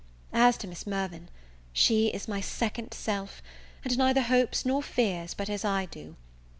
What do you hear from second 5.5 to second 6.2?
I do.